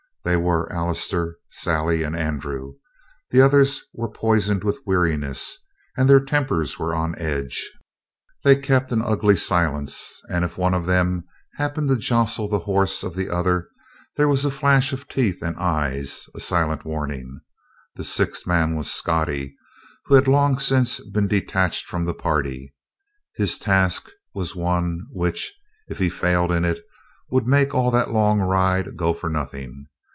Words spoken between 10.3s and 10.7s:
if